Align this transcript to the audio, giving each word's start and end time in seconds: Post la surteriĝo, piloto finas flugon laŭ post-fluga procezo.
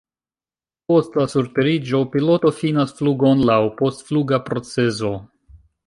Post 0.91 1.17
la 1.21 1.25
surteriĝo, 1.33 2.01
piloto 2.15 2.53
finas 2.63 2.97
flugon 3.03 3.47
laŭ 3.53 3.61
post-fluga 3.83 4.45
procezo. 4.51 5.19